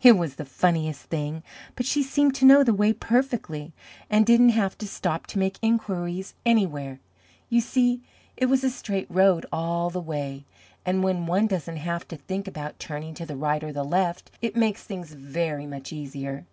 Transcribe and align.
It 0.00 0.16
was 0.16 0.36
the 0.36 0.46
funniest 0.46 1.02
thing, 1.02 1.42
but 1.74 1.84
she 1.84 2.02
seemed 2.02 2.34
to 2.36 2.46
know 2.46 2.64
the 2.64 2.72
way 2.72 2.94
perfectly, 2.94 3.74
and 4.08 4.24
didn't 4.24 4.48
have 4.56 4.78
to 4.78 4.86
stop 4.88 5.26
to 5.26 5.38
make 5.38 5.58
inquiries 5.60 6.32
anywhere. 6.46 6.98
You 7.50 7.60
see 7.60 8.00
it 8.38 8.46
was 8.46 8.64
a 8.64 8.70
straight 8.70 9.06
road 9.10 9.44
all 9.52 9.90
the 9.90 10.00
way, 10.00 10.46
and 10.86 11.04
when 11.04 11.26
one 11.26 11.46
doesn't 11.46 11.76
have 11.76 12.08
to 12.08 12.16
think 12.16 12.48
about 12.48 12.78
turning 12.78 13.12
to 13.16 13.26
the 13.26 13.36
right 13.36 13.62
or 13.62 13.70
the 13.70 13.84
left, 13.84 14.30
it 14.40 14.56
makes 14.56 14.82
things 14.82 15.12
very 15.12 15.66
much 15.66 15.92
easier. 15.92 16.46